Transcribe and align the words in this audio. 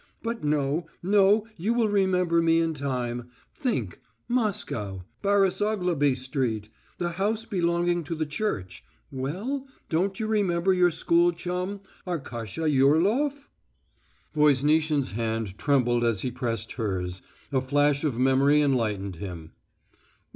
But 0.23 0.43
no, 0.43 0.87
no, 1.03 1.45
you 1.57 1.75
will 1.75 1.87
remember 1.87 2.41
me 2.41 2.59
in 2.59 2.73
time.... 2.73 3.29
Think: 3.53 3.99
Moscow, 4.27 5.03
Borisoglebsky 5.21 6.15
Street, 6.17 6.69
the 6.97 7.09
house 7.21 7.45
belonging 7.45 8.03
to 8.05 8.15
the 8.15 8.25
church.... 8.25 8.83
Well? 9.11 9.67
Don't 9.89 10.19
you 10.19 10.25
remember 10.25 10.73
your 10.73 10.89
school 10.89 11.31
chum, 11.31 11.81
Arkasha 12.07 12.67
Yurlof...?" 12.67 13.47
Voznitsin's 14.35 15.11
hand 15.11 15.55
trembled 15.59 16.03
as 16.03 16.21
he 16.21 16.31
pressed 16.31 16.71
hers. 16.71 17.21
A 17.51 17.61
flash 17.61 18.03
of 18.03 18.17
memory 18.17 18.59
enlightened 18.59 19.17
him. 19.17 19.51